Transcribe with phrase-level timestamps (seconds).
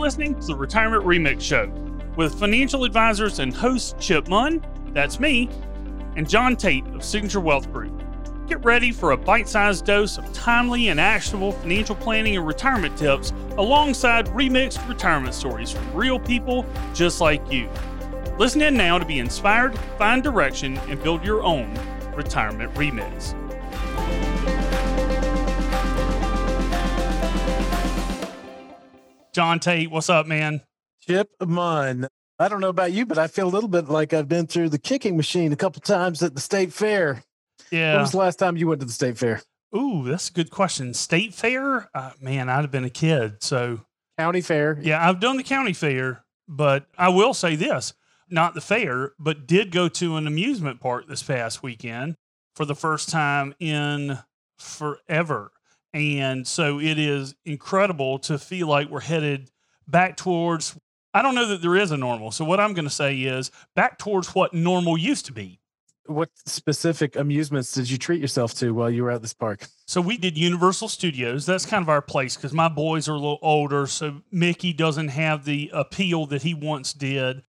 [0.00, 1.70] listening to the Retirement Remix Show
[2.16, 4.64] with financial advisors and host Chip Munn,
[4.94, 5.50] that's me,
[6.16, 7.92] and Jon Tait of Signature Wealth Group.
[8.48, 12.96] Get ready for a bite sized dose of timely and actionable financial planning and retirement
[12.96, 16.64] tips alongside remixed retirement stories from real people
[16.94, 17.68] just like you.
[18.38, 21.78] Listen in now to be inspired, find direction, and build your own
[22.16, 23.36] retirement remix.
[29.32, 30.62] Jon Tait, what's up, man?
[31.06, 32.08] Chip Munn.
[32.38, 34.70] I don't know about you, but I feel a little bit like I've been through
[34.70, 37.22] the kicking machine a couple times at the state fair.
[37.70, 37.92] Yeah.
[37.92, 39.42] When was the last time you went to the state fair?
[39.76, 40.94] Ooh, that's a good question.
[40.94, 41.88] State fair?
[41.94, 43.42] Uh, man, I'd have been a kid.
[43.42, 43.80] So,
[44.18, 44.78] county fair.
[44.80, 47.92] Yeah, I've done the county fair, but I will say this
[48.30, 52.16] not the fair, but did go to an amusement park this past weekend
[52.54, 54.18] for the first time in
[54.58, 55.52] forever.
[55.92, 59.50] And so it is incredible to feel like we're headed
[59.88, 60.78] back towards,
[61.12, 62.30] I don't know that there is a normal.
[62.30, 65.58] So what I'm going to say is back towards what normal used to be.
[66.06, 69.66] What specific amusements did you treat yourself to while you were at this park?
[69.86, 71.46] So we did Universal Studios.
[71.46, 73.86] That's kind of our place because my boys are a little older.
[73.86, 77.42] So Mickey doesn't have the appeal that he once did.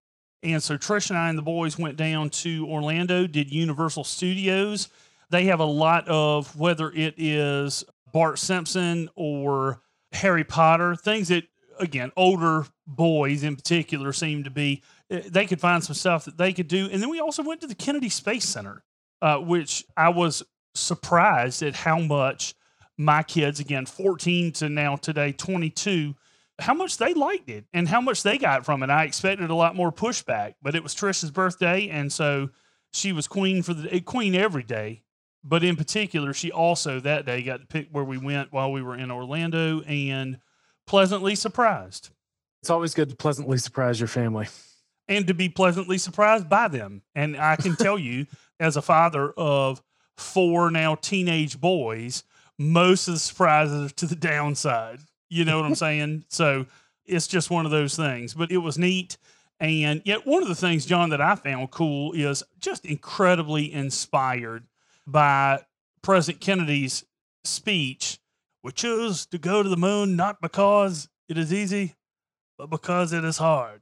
[0.44, 4.88] And so Trish and I and the boys went down to Orlando, did Universal Studios.
[5.30, 9.80] They have a lot of whether it is Bart Simpson or
[10.12, 11.44] Harry Potter, things that
[11.78, 16.36] again older boys in particular seem to be eh, they could find some stuff that
[16.36, 16.88] they could do.
[16.90, 18.84] And then we also went to the Kennedy Space Center,
[19.20, 20.42] uh, which I was
[20.74, 22.54] surprised at how much
[22.98, 26.14] my kids, again, 14 to now today, 22,
[26.58, 28.90] how much they liked it and how much they got from it.
[28.90, 31.88] I expected a lot more pushback, but it was Trish's birthday.
[31.88, 32.50] And so
[32.92, 35.02] she was queen for the eh, queen every day.
[35.44, 38.82] But in particular, she also that day got to pick where we went while we
[38.82, 40.38] were in Orlando and
[40.86, 42.10] pleasantly surprised.
[42.62, 44.48] It's always good to pleasantly surprise your family
[45.08, 47.02] and to be pleasantly surprised by them.
[47.14, 48.26] And I can tell you,
[48.60, 49.82] as a father of
[50.16, 52.22] four now teenage boys,
[52.58, 55.00] most of the surprises are to the downside.
[55.28, 56.24] You know what I'm saying?
[56.30, 56.66] So
[57.04, 58.34] it's just one of those things.
[58.34, 59.18] But it was neat.
[59.58, 64.64] And yet, one of the things, Jon, that I found cool is just incredibly inspired
[65.06, 65.62] by
[66.02, 67.04] President Kennedy's
[67.44, 68.18] speech.
[68.62, 71.94] We choose to go to the moon not because it is easy,
[72.58, 73.80] but because it is hard.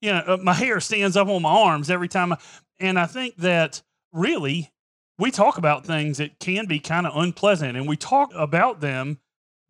[0.00, 2.32] You know, my hair stands up on my arms every time.
[2.32, 2.38] I,
[2.78, 3.82] and I think that
[4.12, 4.70] really
[5.18, 9.18] we talk about things that can be kind of unpleasant and we talk about them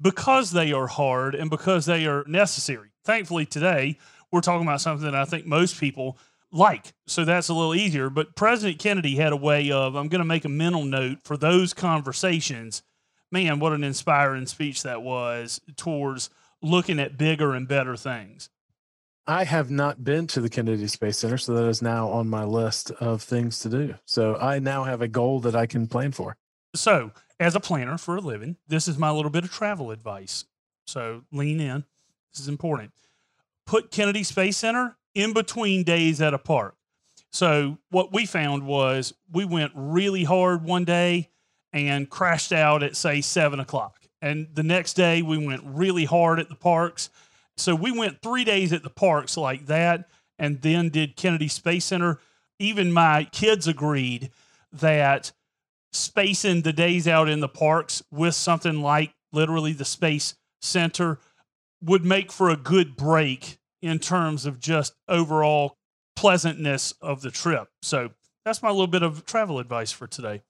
[0.01, 2.91] because they are hard and because they are necessary.
[3.05, 3.99] Thankfully, today
[4.31, 6.17] we're talking about something that I think most people
[6.53, 6.93] like.
[7.07, 8.11] So that's a little easier.
[8.11, 11.37] But President Kennedy had a way of, I'm going to make a mental note for
[11.37, 12.83] those conversations.
[13.31, 16.31] Man, what an inspiring speech that was towards
[16.63, 18.51] looking at bigger and better things.
[19.27, 22.43] I have not been to the Kennedy Space Center, so that is now on my
[22.43, 23.95] list of things to do.
[24.05, 26.37] So I now have a goal that I can plan for.
[26.75, 30.45] So, as a planner for a living, this is my little bit of travel advice.
[30.87, 31.85] So, lean in.
[32.33, 32.93] This is important.
[33.67, 36.77] Put Kennedy Space Center in between days at a park.
[37.33, 41.31] So what we found was we went really hard one day
[41.73, 43.97] and crashed out at say seven o'clock.
[44.21, 47.11] And the next day we went really hard at the parks.
[47.57, 51.85] So we went three days at the parks like that and then did Kennedy Space
[51.85, 52.19] Center.
[52.59, 54.31] Even my kids agreed
[54.73, 55.33] that
[55.93, 61.19] spacing the days out in the parks with something like literally the Space Center
[61.83, 65.77] would make for a good break in terms of just overall
[66.17, 67.69] pleasantness of the trip.
[67.83, 68.11] So
[68.45, 70.43] that's my little bit of travel advice for today.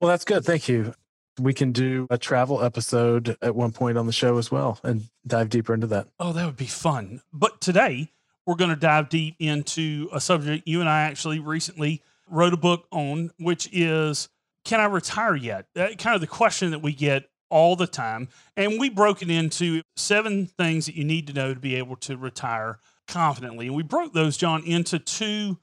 [0.00, 0.44] Well, that's good.
[0.44, 0.94] Thank you.
[1.40, 5.08] We can do a travel episode at one point on the show as well and
[5.26, 6.08] dive deeper into that.
[6.20, 7.22] Oh, that would be fun.
[7.32, 8.12] But today,
[8.46, 12.58] we're going to dive deep into a subject you and I actually recently wrote a
[12.58, 14.28] book on, which is
[14.64, 15.66] Can I retire yet?
[15.74, 18.28] That kind of the question that we get all the time.
[18.56, 21.96] And we broke it into seven things that you need to know to be able
[21.96, 23.66] to retire confidently.
[23.66, 25.58] And we broke those, Jon, into two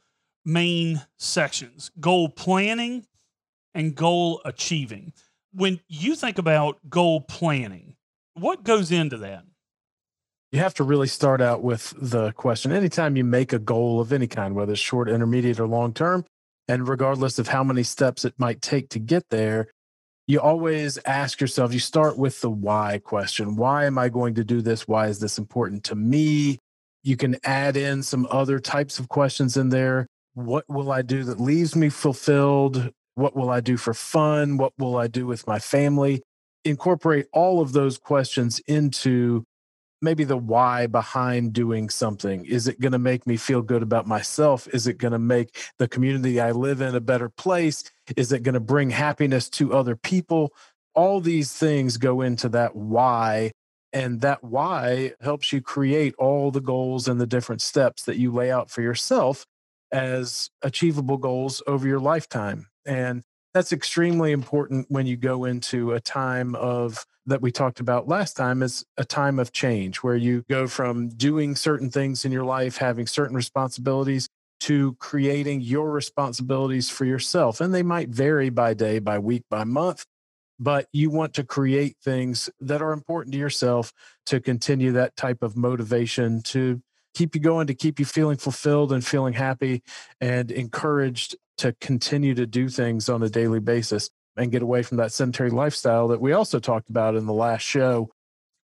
[0.46, 3.06] main sections goal planning
[3.74, 5.14] and goal achieving.
[5.54, 7.96] When you think about goal planning,
[8.34, 9.44] what goes into that?
[10.52, 12.72] You have to really start out with the question.
[12.72, 16.26] Anytime you make a goal of any kind, whether it's short, intermediate, or long term,
[16.68, 19.68] and regardless of how many steps it might take to get there,
[20.32, 23.58] you always ask yourself, you start with the why question.
[23.58, 24.88] Why am I going to do this?
[24.88, 26.58] Why is this important to me?
[27.04, 30.08] You can add in some other types of questions in there.
[30.34, 32.92] What will I do that leaves me fulfilled?
[33.16, 34.56] What will I do for fun?
[34.56, 36.22] What will I do with my family?
[36.64, 39.44] Incorporate all of those questions into
[40.02, 42.46] maybe the why behind doing something.
[42.46, 44.68] Is it going to make me feel good about myself?
[44.74, 47.84] Is it going to make the community I live in a better place?
[48.18, 50.54] Is it going to bring happiness to other people?
[50.96, 53.52] All these things go into that why.
[53.94, 58.32] And that why helps you create all the goals and the different steps that you
[58.32, 59.46] lay out for yourself
[59.92, 62.68] as achievable goals over your lifetime.
[62.86, 68.08] And that's extremely important when you go into a time of that we talked about
[68.08, 72.32] last time is a time of change where you go from doing certain things in
[72.32, 74.28] your life, having certain responsibilities
[74.62, 77.62] to creating your responsibilities for yourself.
[77.62, 80.06] And they might vary by day, by week, by month,
[80.60, 83.92] but you want to create things that are important to yourself
[84.28, 86.82] to continue that type of motivation to
[87.14, 89.84] keep you going, to keep you feeling fulfilled and feeling happy
[90.20, 94.98] and encouraged to continue to do things on a daily basis and get away from
[94.98, 98.10] that sedentary lifestyle that we also talked about in the last show.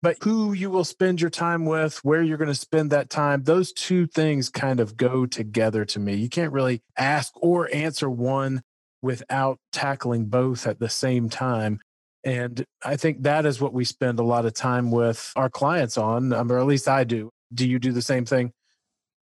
[0.00, 3.43] But who you will spend your time with, where you're going to spend that time,
[3.43, 6.14] those two things kind of go together to me.
[6.14, 8.62] You can't really ask or answer one
[9.02, 11.81] without tackling both at the same time.
[12.23, 15.99] And I think that is what we spend a lot of time with our clients
[15.99, 17.31] on, um, or at least I do.
[17.52, 18.52] Do you do the same thing?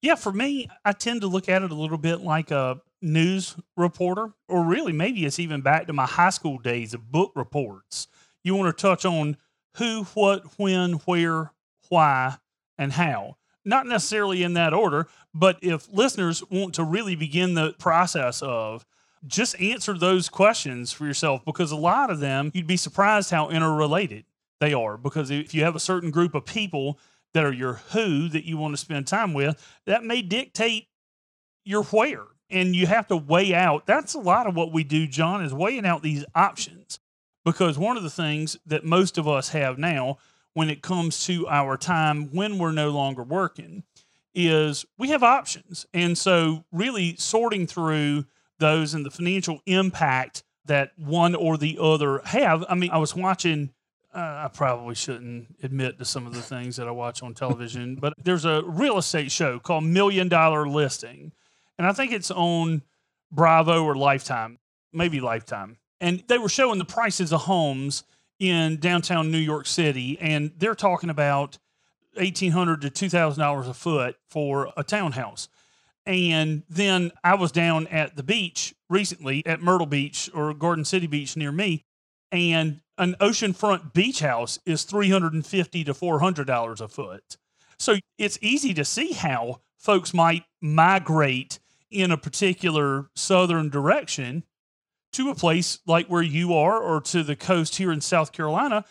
[0.03, 3.55] Yeah, for me, I tend to look at it a little bit like a news
[3.77, 8.09] reporter, or really maybe it's even back to my high school days of book reports.
[8.43, 9.37] You want to touch on
[9.77, 11.53] who, what, when, where,
[11.89, 12.37] why,
[12.77, 13.37] and how.
[13.65, 18.85] Not necessarily in that order, but if listeners want to really begin the process of
[19.25, 23.51] just answer those questions for yourself because a lot of them you'd be surprised how
[23.51, 24.25] interrelated
[24.61, 24.97] they are.
[24.97, 26.99] Because if you have a certain group of people
[27.35, 29.57] that are your who that you want to spend time with,
[29.87, 30.89] that may dictate
[31.65, 33.87] your where and you have to weigh out.
[33.87, 37.01] That's a lot of what we do, Jon, is weighing out these options.
[37.45, 40.19] Because one of the things that most of us have now
[40.55, 43.83] when it comes to our time when we're no longer working
[44.35, 45.87] is we have options.
[45.93, 48.27] And so, really sorting through
[48.59, 52.65] those and the financial impact that one or the other have.
[52.69, 53.71] I mean, I was watching.
[54.15, 58.13] I probably shouldn't admit to some of the things that I watch on television, but
[58.23, 61.33] there's a real estate show called Million Dollar Listing
[61.79, 62.83] and I think it's on
[63.33, 64.59] Bravo or Lifetime,
[64.93, 65.79] maybe Lifetime.
[66.01, 68.05] And they were showing the prices of homes
[68.39, 71.59] in downtown New York City, and they're talking about
[72.15, 75.49] 1,800 to two thousand dollars a foot for a townhouse.
[76.07, 81.07] And then I was down at the beach recently at Myrtle Beach or Garden City
[81.07, 81.85] Beach near me,
[82.33, 86.89] and an oceanfront beach house is three hundred and fifty to four hundred dollars a
[86.89, 87.37] foot.
[87.79, 91.59] So it's easy to see how folks might migrate
[91.91, 94.45] in a particular southern direction
[95.13, 98.85] to a place like where you are or to the coast here in South Carolina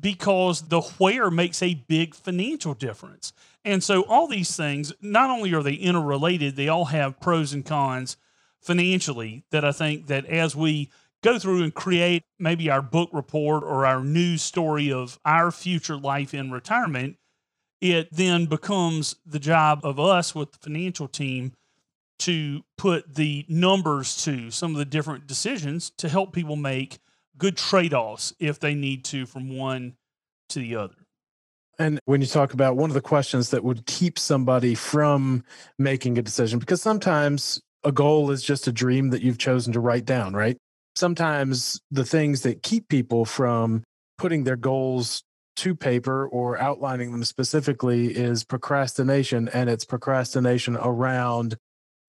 [0.00, 3.32] because the where makes a big financial difference.
[3.64, 7.64] And so all these things, not only are they interrelated, they all have pros and
[7.64, 8.16] cons
[8.60, 10.90] financially that I think that as we
[11.22, 15.96] go through and create maybe our book report or our news story of our future
[15.96, 17.16] life in retirement,
[17.80, 21.52] it then becomes the job of us with the financial team
[22.18, 26.98] to put the numbers to some of the different decisions to help people make
[27.36, 29.94] good trade offs if they need to from one
[30.48, 30.94] to the other.
[31.78, 35.44] And when you talk about one of the questions that would keep somebody from
[35.78, 39.80] making a decision, because sometimes a goal is just a dream that you've chosen to
[39.80, 40.56] write down, right?
[40.96, 43.84] Sometimes the things that keep people from
[44.18, 45.22] putting their goals
[45.56, 49.48] to paper or outlining them specifically is procrastination.
[49.48, 51.56] And it's procrastination around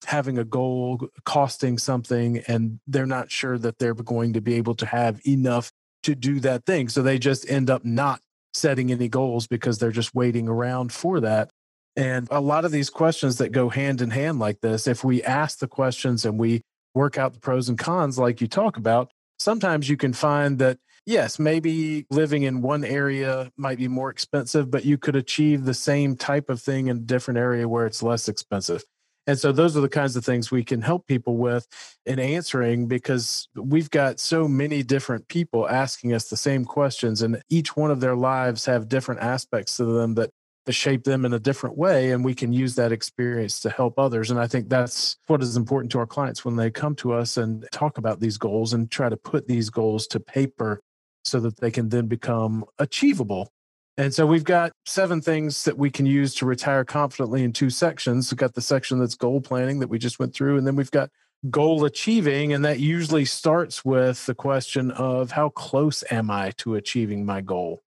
[0.06, 4.74] having a goal costing something and they're not sure that they're going to be able
[4.76, 5.72] to have enough
[6.04, 6.88] to do that thing.
[6.88, 8.20] So they just end up not
[8.54, 11.50] setting any goals because they're just waiting around for that.
[11.96, 15.22] And a lot of these questions that go hand in hand like this, if we
[15.24, 16.62] ask the questions and we
[16.94, 20.78] work out the pros and cons, like you talk about, sometimes you can find that,
[21.06, 25.74] yes, maybe living in one area might be more expensive, but you could achieve the
[25.74, 28.82] same type of thing in a different area where it's less expensive.
[29.28, 31.66] And so those are the kinds of things we can help people with
[32.06, 37.42] in answering because we've got so many different people asking us the same questions and
[37.50, 40.30] each one of their lives have different aspects to them that
[40.72, 44.30] shape them in a different way and we can use that experience to help others
[44.30, 47.36] and i think that's what is important to our clients when they come to us
[47.36, 50.80] and talk about these goals and try to put these goals to paper
[51.24, 53.50] so that they can then become achievable
[53.98, 57.68] and so we've got seven things that we can use to retire confidently in two
[57.68, 58.30] sections.
[58.30, 60.92] We've got the section that's goal planning that we just went through, and then we've
[60.92, 61.10] got
[61.50, 62.52] goal achieving.
[62.52, 67.40] And that usually starts with the question of how close am I to achieving my
[67.40, 67.82] goal?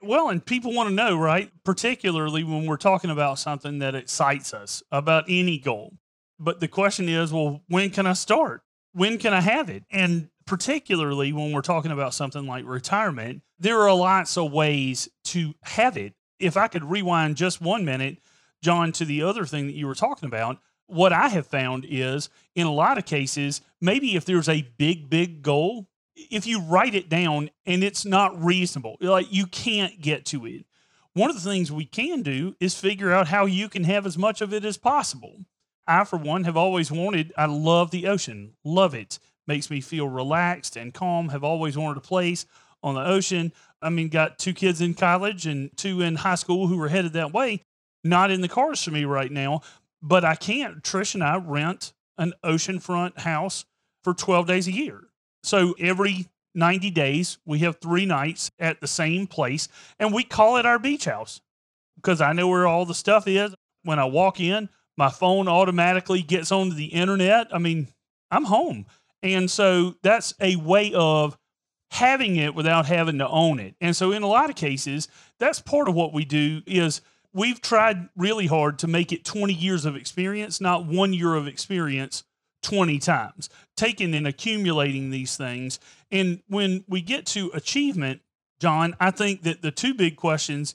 [0.00, 1.50] Well, and people want to know, right?
[1.64, 5.94] Particularly when we're talking about something that excites us about any goal.
[6.38, 8.62] But the question is, well, when can I start?
[8.92, 9.84] When can I have it?
[9.90, 15.54] And particularly when we're talking about something like retirement, there are lots of ways to
[15.62, 16.14] have it.
[16.38, 18.18] If I could rewind just one minute,
[18.62, 22.30] Jon, to the other thing that you were talking about, what I have found is
[22.54, 25.87] in a lot of cases, maybe if there's a big, big goal,
[26.30, 30.64] if you write it down and it's not reasonable, like you can't get to it.
[31.14, 34.18] One of the things we can do is figure out how you can have as
[34.18, 35.44] much of it as possible.
[35.86, 39.18] I, for one, have always wanted, I love the ocean, love it.
[39.46, 41.30] Makes me feel relaxed and calm.
[41.30, 42.44] Have always wanted a place
[42.82, 43.52] on the ocean.
[43.80, 47.14] I mean, got two kids in college and two in high school who were headed
[47.14, 47.64] that way.
[48.04, 49.62] Not in the cards for me right now,
[50.02, 50.82] but I can't.
[50.82, 53.64] Trish and I rent an oceanfront house
[54.04, 55.07] for 12 days a year.
[55.48, 59.66] So every 90 days, we have three nights at the same place
[59.98, 61.40] and we call it our beach house
[61.96, 63.54] because I know where all the stuff is.
[63.82, 67.46] When I walk in, my phone automatically gets onto the internet.
[67.50, 67.88] I mean,
[68.30, 68.84] I'm home.
[69.22, 71.38] And so that's a way of
[71.92, 73.74] having it without having to own it.
[73.80, 75.08] And so in a lot of cases,
[75.40, 77.00] that's part of what we do is
[77.32, 81.46] we've tried really hard to make it 20 years of experience, not 1 year of
[81.46, 82.22] experience
[82.68, 85.80] 20 times, taking and accumulating these things.
[86.10, 88.20] And when we get to achievement,
[88.60, 90.74] Jon, I think that the two big questions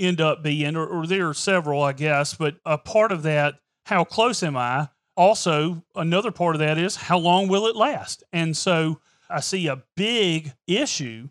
[0.00, 3.54] end up being, or, or there are several, I guess, but a part of that,
[3.86, 4.88] how close am I?
[5.16, 8.24] Also, another part of that is how long will it last?
[8.32, 11.28] And so I see a big issue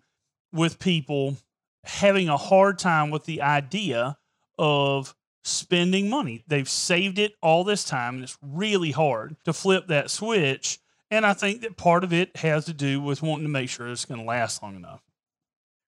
[0.54, 1.36] with people
[1.84, 4.18] having a hard time with the idea
[4.58, 5.16] of
[5.48, 6.44] spending money.
[6.48, 10.80] They've saved it all this time, and it's really hard to flip that switch.
[11.10, 13.88] And I think that part of it has to do with wanting to make sure
[13.88, 15.02] it's going to last long enough.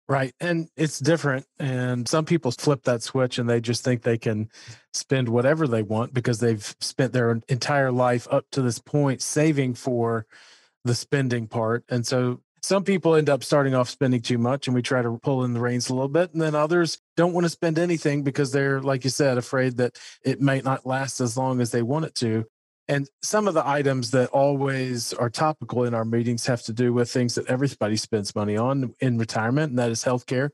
[0.08, 0.34] Right.
[0.40, 1.46] And it's different.
[1.60, 4.50] And some people flip that switch and they just think they can
[4.92, 9.76] spend whatever they want because they've spent their entire life up to this point saving
[9.76, 10.26] for
[10.84, 11.84] the spending part.
[11.90, 15.20] And so some people end up starting off spending too much and we try to
[15.22, 18.24] pull in the reins a little bit and then others don't want to spend anything
[18.24, 21.82] because they're like you said afraid that it might not last as long as they
[21.82, 22.46] want it to.
[22.88, 26.92] And some of the items that always are topical in our meetings have to do
[26.92, 30.50] with things that everybody spends money on in retirement and that is healthcare.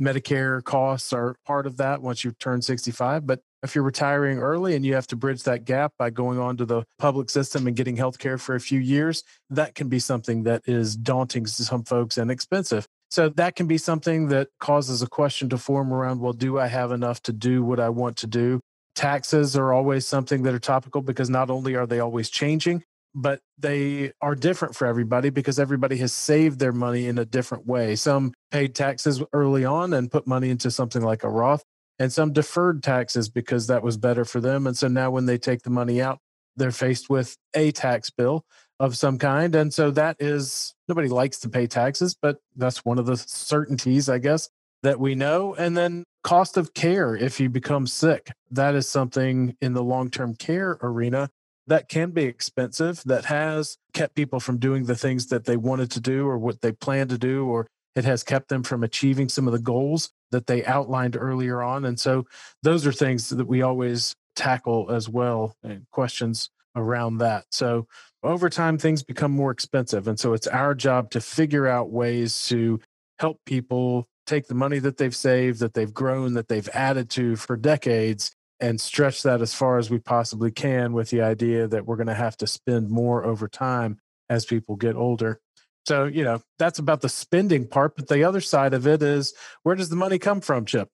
[0.00, 4.76] Medicare costs are part of that once you turn 65 but if you're retiring early
[4.76, 7.74] and you have to bridge that gap by going on to the public system and
[7.74, 11.50] getting health care for a few years, that can be something that is daunting to
[11.50, 12.86] some folks and expensive.
[13.10, 16.66] So that can be something that causes a question to form around well, do I
[16.66, 18.60] have enough to do what I want to do?
[18.94, 23.40] Taxes are always something that are topical because not only are they always changing, but
[23.58, 27.96] they are different for everybody because everybody has saved their money in a different way.
[27.96, 31.64] Some paid taxes early on and put money into something like a Roth
[31.98, 34.66] and some deferred taxes because that was better for them.
[34.66, 36.18] And so now when they take the money out,
[36.56, 38.44] they're faced with a tax bill
[38.80, 39.54] of some kind.
[39.54, 44.08] And so that is nobody likes to pay taxes, but that's one of the certainties,
[44.08, 44.50] I guess,
[44.82, 45.54] that we know.
[45.54, 48.32] And then cost of care if you become sick.
[48.50, 51.30] That is something in the long term care arena
[51.66, 55.90] that can be expensive, that has kept people from doing the things that they wanted
[55.92, 59.28] to do or what they planned to do, or it has kept them from achieving
[59.28, 61.84] some of the goals that they outlined earlier on.
[61.84, 62.26] And so
[62.62, 67.44] those are things that we always tackle as well and questions around that.
[67.50, 67.86] So
[68.22, 70.08] over time, things become more expensive.
[70.08, 72.80] And so it's our job to figure out ways to
[73.18, 77.36] help people take the money that they've saved, that they've grown, that they've added to
[77.36, 81.86] for decades, and stretch that as far as we possibly can with the idea that
[81.86, 83.98] we're going to have to spend more over time
[84.28, 85.40] as people get older.
[85.86, 87.96] So, you know, that's about the spending part.
[87.96, 90.88] But the other side of it is where does the money come from, Chip?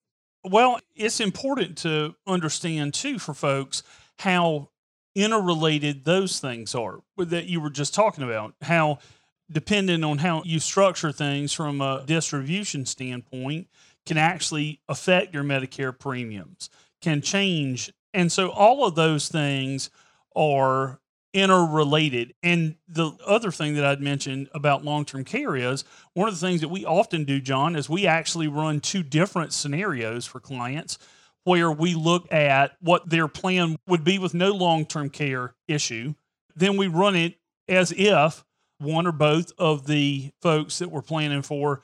[0.44, 3.82] Well, it's important to understand too for folks
[4.18, 4.70] how
[5.14, 8.54] interrelated those things are that you were just talking about.
[8.62, 8.98] How,
[9.50, 13.68] depending on how you structure things from a distribution standpoint,
[14.06, 16.70] can actually affect your Medicare premiums,
[17.02, 17.92] can change.
[18.14, 19.90] And so all of those things
[20.34, 21.00] are
[21.32, 22.34] interrelated.
[22.42, 25.84] And the other thing that I'd mentioned about long term care is
[26.14, 29.52] one of the things that we often do, Jon, is we actually run two different
[29.52, 30.98] scenarios for clients
[31.44, 36.14] where we look at what their plan would be with no long term care issue.
[36.54, 37.36] Then we run it
[37.68, 38.44] as if
[38.78, 41.82] one or both of the folks that we're planning for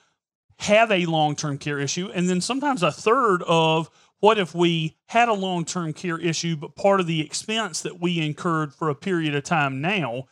[0.58, 2.10] have a long term care issue.
[2.12, 6.56] And then sometimes a third of what if we had a long term care issue,
[6.56, 10.24] but part of the expense that we incurred for a period of time now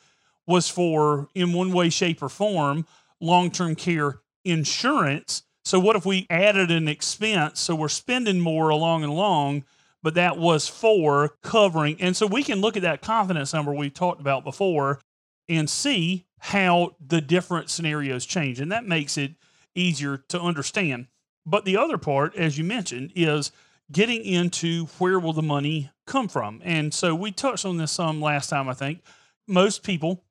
[0.47, 2.87] was for, in one way, shape, or form,
[3.21, 7.61] long term care insurance So what if we added an expense?
[7.61, 9.65] So we're spending more along and along,
[10.03, 12.01] but that was for covering.
[12.01, 15.01] And so we can look at that confidence number we talked about before
[15.49, 18.61] and see how the different scenarios change.
[18.61, 19.33] And that makes it
[19.75, 21.07] easier to understand.
[21.47, 23.51] But the other part, as you mentioned, is
[23.93, 26.61] getting into where will the money come from.
[26.65, 29.01] And so we touched on this some last time, I think.
[29.47, 30.25] Most people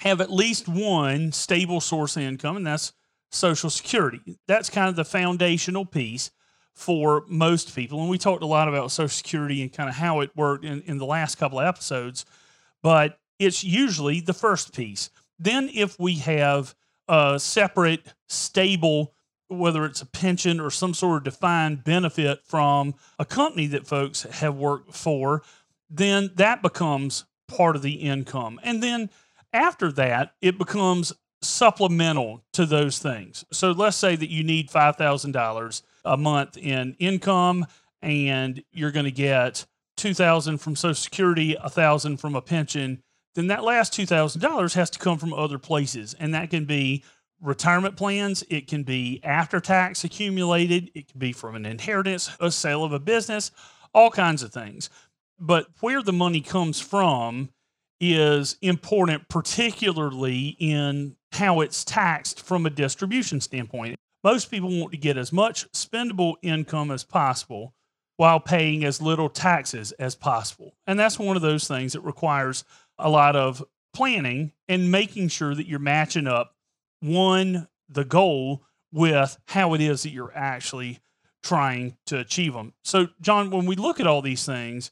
[0.00, 2.92] have at least one stable source of income, and that's
[3.30, 4.38] Social Security.
[4.46, 6.30] That's kind of the foundational piece
[6.74, 8.00] for most people.
[8.00, 10.82] And we talked a lot about Social Security and kind of how it worked in,
[10.82, 12.24] in the last couple of episodes,
[12.82, 15.10] but it's usually the first piece.
[15.38, 16.74] Then, if we have
[17.08, 19.14] a separate, stable,
[19.48, 24.22] whether it's a pension or some sort of defined benefit from a company that folks
[24.22, 25.42] have worked for,
[25.90, 28.60] then that becomes part of the income.
[28.62, 29.10] And then
[29.52, 33.44] after that, it becomes supplemental to those things.
[33.52, 37.66] So let's say that you need $5,000 a month in income
[38.02, 43.02] and you're going to get 2000 from social security, 1000 from a pension,
[43.34, 47.04] then that last $2000 has to come from other places and that can be
[47.40, 52.50] retirement plans, it can be after tax accumulated, it can be from an inheritance, a
[52.50, 53.50] sale of a business,
[53.94, 54.90] all kinds of things.
[55.38, 57.50] But where the money comes from
[58.00, 63.98] is important, particularly in how it's taxed from a distribution standpoint.
[64.24, 67.74] Most people want to get as much spendable income as possible
[68.16, 70.74] while paying as little taxes as possible.
[70.86, 72.64] And that's one of those things that requires
[72.98, 73.62] a lot of
[73.94, 76.54] planning and making sure that you're matching up
[77.00, 80.98] one, the goal with how it is that you're actually
[81.42, 82.74] trying to achieve them.
[82.82, 84.90] So, Jon, when we look at all these things,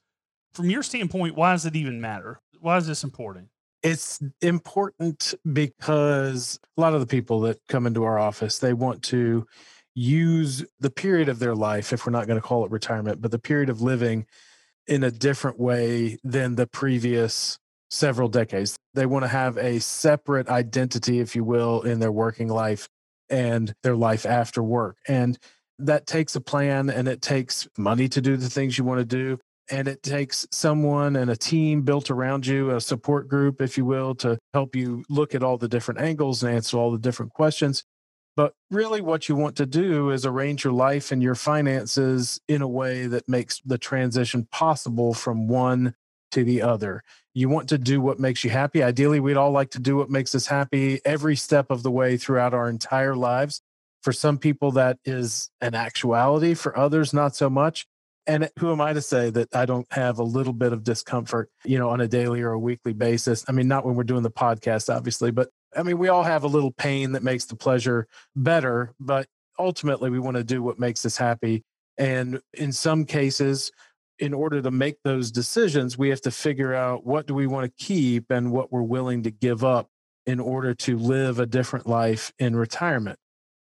[0.52, 2.40] from your standpoint, why does it even matter?
[2.60, 3.48] Why is this important?
[3.82, 9.02] It's important because a lot of the people that come into our office, they want
[9.04, 9.46] to
[9.94, 13.30] use the period of their life, if we're not going to call it retirement, but
[13.30, 14.26] the period of living
[14.86, 17.58] in a different way than the previous
[17.90, 18.76] several decades.
[18.94, 22.88] They want to have a separate identity, if you will, in their working life
[23.30, 24.96] and their life after work.
[25.08, 25.38] And
[25.78, 29.04] that takes a plan and it takes money to do the things you want to
[29.04, 29.38] do
[29.70, 33.84] and it takes someone and a team built around you, a support group, if you
[33.84, 37.32] will, to help you look at all the different angles and answer all the different
[37.32, 37.84] questions.
[38.36, 42.62] But really, what you want to do is arrange your life and your finances in
[42.62, 45.94] a way that makes the transition possible from one
[46.32, 47.02] to the other.
[47.34, 48.82] You want to do what makes you happy.
[48.82, 52.16] Ideally, we'd all like to do what makes us happy every step of the way
[52.16, 53.62] throughout our entire lives.
[54.02, 56.54] For some people, that is an actuality.
[56.54, 57.86] For others, not so much.
[58.26, 61.48] And who am I to say that I don't have a little bit of discomfort,
[61.64, 63.44] you know, on a daily or a weekly basis?
[63.48, 66.42] I mean, not when we're doing the podcast, obviously, but I mean, we all have
[66.42, 70.78] a little pain that makes the pleasure better, but ultimately we want to do what
[70.78, 71.62] makes us happy.
[71.98, 73.70] And in some cases,
[74.18, 77.64] in order to make those decisions, we have to figure out what do we want
[77.64, 79.88] to keep and what we're willing to give up
[80.26, 83.18] in order to live a different life in retirement.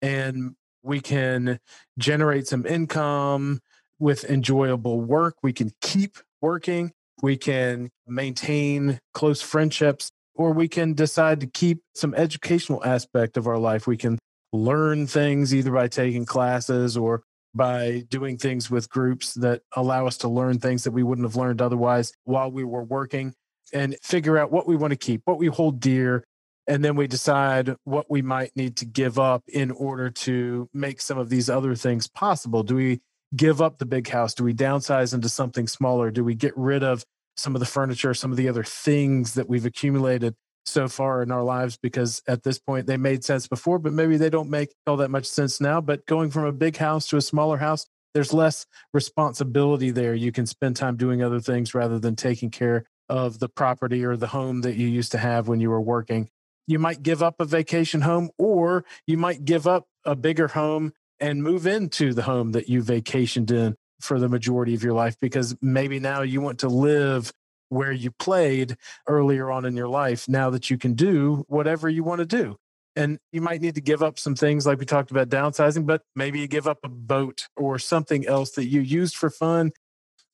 [0.02, 1.60] And we can
[1.98, 3.60] generate some income
[4.00, 5.36] with enjoyable work.
[5.44, 6.92] We can keep working.
[7.22, 13.46] We can maintain close friendships, or we can decide to keep some educational aspect of
[13.46, 13.88] our life.
[13.88, 14.18] We can
[14.54, 20.18] learn things either by taking classes or by doing things with groups that allow us
[20.18, 23.34] to learn things that we wouldn't have learned otherwise while we were working
[23.74, 26.24] and figure out what we want to keep, what we hold dear.
[26.68, 31.02] And then we decide what we might need to give up in order to make
[31.02, 32.62] some of these other things possible.
[32.62, 33.02] Do we
[33.36, 34.36] give up the big house?
[34.36, 36.12] Do we downsize into something smaller?
[36.12, 37.04] Do we get rid of
[37.38, 40.36] some of the furniture, some of the other things that we've accumulated
[40.70, 41.78] so far in our lives?
[41.78, 45.12] Because at this point, they made sense before, but maybe they don't make all that
[45.12, 45.82] much sense now.
[45.82, 50.14] But going from a big house to a smaller house, there's less responsibility there.
[50.14, 54.16] You can spend time doing other things rather than taking care of the property or
[54.16, 56.30] the home that you used to have when you were working.
[56.68, 60.94] You might give up a vacation home, or you might give up a bigger home
[61.20, 65.18] and move into the home that you vacationed in for the majority of your life
[65.20, 67.34] because maybe now you want to live
[67.70, 68.78] where you played
[69.08, 72.58] earlier on in your life now that you can do whatever you want to do.
[72.96, 76.02] And you might need to give up some things like we talked about downsizing, but
[76.16, 79.72] maybe you give up a boat or something else that you used for fun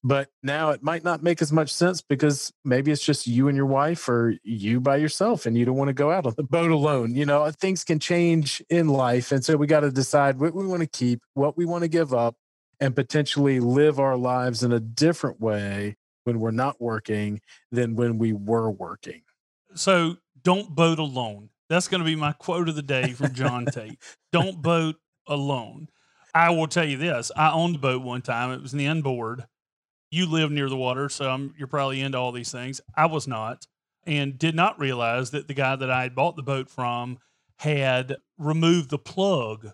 [0.05, 3.57] but now it might not make as much sense because maybe it's just you and
[3.57, 6.43] your wife or you by yourself and you don't want to go out on the
[6.43, 7.15] boat alone.
[7.15, 9.31] You know, uh, things can change in life.
[9.31, 11.87] And so we got to decide what we want to keep, what we want to
[11.87, 12.35] give up,
[12.79, 17.39] and potentially live our lives in a different way when we're not working
[17.71, 19.21] than when we were working.
[19.75, 21.49] So don't boat alone.
[21.69, 23.97] That's going to be my quote of the day from Jon Tait.
[24.31, 25.87] Don't boat alone.
[26.33, 29.45] I will tell you this I owned a boat one time, it was an inboard.
[30.11, 32.79] You live near the water, so I'm, you're probably into all these things.
[32.95, 33.65] I was not,
[34.05, 37.17] and did not realize that the guy that I had bought the boat from
[37.57, 39.71] had removed the plug.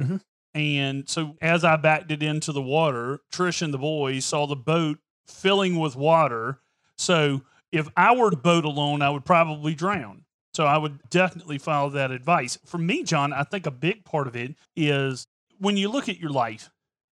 [0.00, 0.20] Mhm.
[0.54, 4.56] And so as I backed it into the water, Trish and the boys saw the
[4.56, 4.98] boat
[5.30, 6.60] filling with water.
[6.98, 10.24] So if I were to boat alone, I would probably drown.
[10.54, 12.58] So I would definitely follow that advice.
[12.66, 15.26] For me, Jon, I think a big part of it is
[15.58, 16.70] when you look at your life,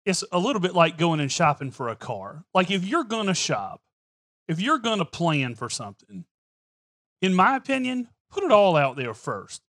[0.05, 2.45] it's a little bit like going and shopping for a car.
[2.53, 3.81] Like if you're going to shop,
[4.47, 6.25] if you're going to plan for something,
[7.21, 9.61] in my opinion, put it all out there first.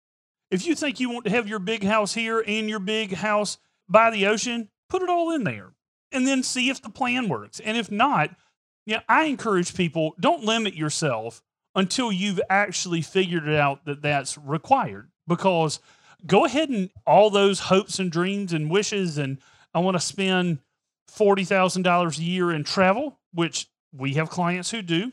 [0.50, 3.58] If you think you want to have your big house here and your big house
[3.88, 5.73] by the ocean, put it all in there
[6.14, 7.60] and then see if the plan works.
[7.60, 8.30] And if not,
[8.86, 11.42] yeah, I encourage people don't limit yourself
[11.74, 15.80] until you've actually figured it out that that's required because
[16.26, 19.38] go ahead and all those hopes and dreams and wishes and
[19.74, 20.60] I want to spend
[21.10, 25.12] $40,000 a year in travel, which we have clients who do.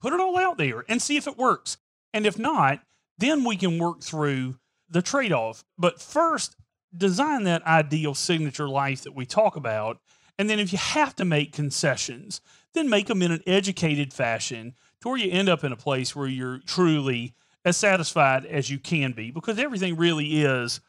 [0.00, 1.78] Put it all out there and see if it works.
[2.12, 2.82] And if not,
[3.18, 4.56] then we can work through
[4.88, 5.64] the trade off.
[5.78, 6.56] But first,
[6.96, 9.98] design that ideal signature life that we talk about.
[10.38, 12.40] And then if you have to make concessions,
[12.74, 16.14] then make them in an educated fashion to where you end up in a place
[16.14, 20.80] where you're truly as satisfied as you can be because everything really is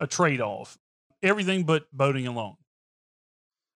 [0.00, 0.78] a trade off.
[1.22, 2.56] Everything but boating alone.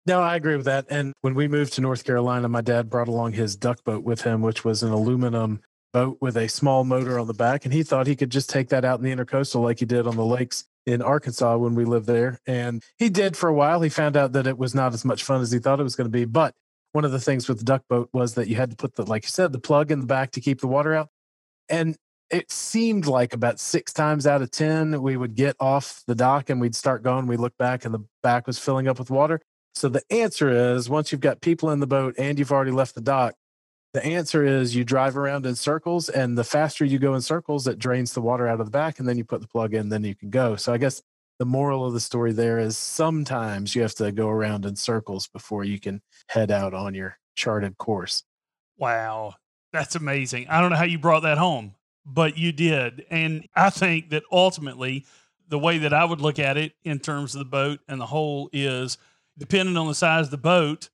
[0.06, 0.88] No, I agree with that.
[0.90, 4.22] And when we moved to North Carolina, my dad brought along his duck boat with
[4.22, 5.62] him, which was an aluminum
[5.94, 7.66] boat with a small motor on the back.
[7.66, 10.08] And he thought he could just take that out in the intercoastal like he did
[10.08, 12.40] on the lakes in Arkansas when we lived there.
[12.46, 13.82] And he did for a while.
[13.82, 15.96] He found out that it was not as much fun as he thought it was
[15.96, 16.26] going to be.
[16.26, 16.54] But
[16.92, 19.06] one of the things with the duck boat was that you had to put the,
[19.06, 21.10] like you said, the plug in the back to keep the water out.
[21.70, 21.96] And
[22.30, 26.50] it seemed like about six times out of 10, we would get off the dock
[26.50, 27.28] and we'd start going.
[27.28, 29.42] We look back and the back was filling up with water.
[29.76, 32.96] So the answer is once you've got people in the boat and you've already left
[32.96, 33.36] the dock,
[33.94, 37.68] the answer is you drive around in circles, and the faster you go in circles,
[37.68, 39.90] it drains the water out of the back, and then you put the plug in,
[39.90, 40.56] then you can go.
[40.56, 41.02] So I guess
[41.40, 45.28] the moral of the story there is sometimes you have to go around in circles
[45.28, 48.24] before you can head out on your charted course.
[48.78, 49.34] Wow,
[49.74, 50.48] that's amazing.
[50.50, 51.74] I don't know how you brought that home,
[52.06, 53.06] but you did.
[53.10, 55.06] And I think that ultimately,
[55.50, 58.06] the way that I would look at it in terms of the boat and the
[58.06, 59.00] whole is
[59.38, 60.90] depending on the size of the boat,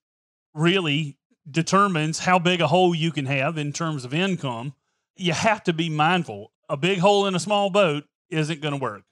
[0.54, 1.17] really
[1.50, 4.74] determines how big a hole you can have in terms of income.
[5.16, 6.52] You have to be mindful.
[6.68, 9.02] A big hole in a small boat isn't going to work.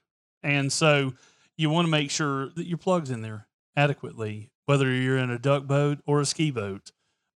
[0.43, 1.13] And so
[1.57, 5.39] you want to make sure that your plug's in there adequately, whether you're in a
[5.39, 6.91] duck boat or a ski boat.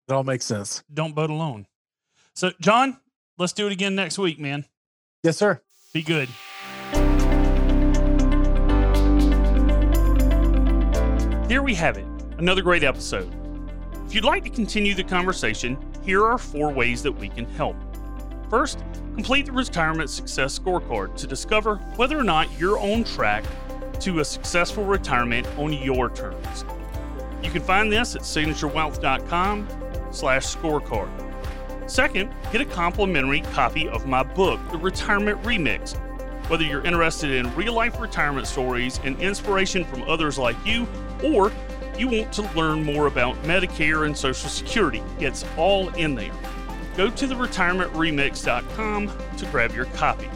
[0.08, 0.82] It all makes sense.
[0.92, 1.66] Don't boat alone.
[2.34, 2.98] So, Jon,
[3.38, 4.66] let's do it again next week, man.
[5.22, 5.60] Yes, sir.
[5.92, 6.28] Be good.
[11.48, 12.06] There we have it,
[12.38, 13.39] another great episode.
[14.10, 17.76] If you'd like to continue the conversation, here are four ways that we can help.
[18.50, 18.82] First,
[19.14, 23.44] complete the Retirement Success Scorecard to discover whether or not you're on track
[24.00, 26.64] to a successful retirement on your terms.
[27.40, 29.68] You can find this at signaturewealth.com
[30.10, 31.08] slash scorecard.
[31.88, 35.96] Second, get a complimentary copy of my book, The Retirement Remix.
[36.50, 40.88] Whether you're interested in real life retirement stories and inspiration from others like you,
[41.22, 41.52] or
[42.00, 46.32] you want to learn more about Medicare and Social Security, it's all in there.
[46.96, 50.28] Go to theretirementremix.com to grab your copy.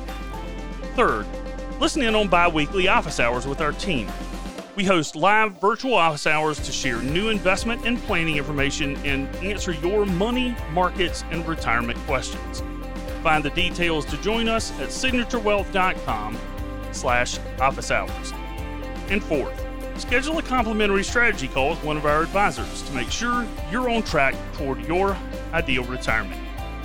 [0.95, 1.27] Third,
[1.81, 4.09] listen in on bi weekly office hours with our team.
[4.77, 9.73] We host live virtual office hours to share new investment and planning information and answer
[9.73, 12.63] your money, markets, and retirement questions.
[13.23, 16.39] Find the details to join us at signaturewealth.com
[16.93, 18.33] slash office hours.
[19.09, 19.64] And fourth,
[19.97, 24.03] schedule a complimentary strategy call with one of our advisors to make sure you're on
[24.03, 25.17] track toward your
[25.53, 26.41] ideal retirement.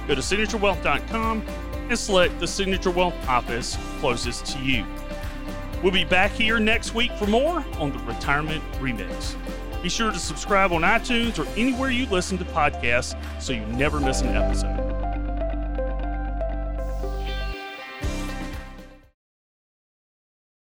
[0.08, 1.43] Go to signaturewealth.com
[1.89, 4.86] and select the Signature Wealth office closest to you.
[5.82, 9.36] We'll be back here next week for more on the Retirement Remix.
[9.82, 14.00] Be sure to subscribe on iTunes or anywhere you listen to podcasts so you never
[14.00, 14.88] miss an episode.